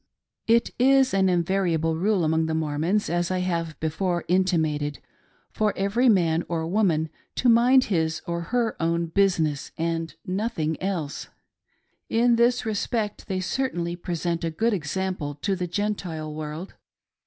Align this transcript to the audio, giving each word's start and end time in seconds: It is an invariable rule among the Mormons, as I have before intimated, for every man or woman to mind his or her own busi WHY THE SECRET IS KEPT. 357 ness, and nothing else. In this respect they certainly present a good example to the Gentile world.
It 0.47 0.71
is 0.79 1.13
an 1.13 1.29
invariable 1.29 1.95
rule 1.95 2.23
among 2.23 2.47
the 2.47 2.55
Mormons, 2.55 3.07
as 3.07 3.29
I 3.29 3.37
have 3.41 3.79
before 3.79 4.25
intimated, 4.27 4.97
for 5.51 5.73
every 5.77 6.09
man 6.09 6.43
or 6.49 6.65
woman 6.65 7.11
to 7.35 7.47
mind 7.47 7.83
his 7.83 8.23
or 8.25 8.41
her 8.49 8.75
own 8.79 9.09
busi 9.11 9.41
WHY 9.41 9.49
THE 9.51 9.53
SECRET 9.53 9.53
IS 9.53 9.63
KEPT. 9.63 9.75
357 9.77 10.01
ness, 10.01 10.17
and 10.25 10.35
nothing 10.35 10.81
else. 10.81 11.27
In 12.09 12.35
this 12.35 12.65
respect 12.65 13.27
they 13.27 13.39
certainly 13.39 13.95
present 13.95 14.43
a 14.43 14.49
good 14.49 14.73
example 14.73 15.35
to 15.35 15.55
the 15.55 15.67
Gentile 15.67 16.33
world. 16.33 16.73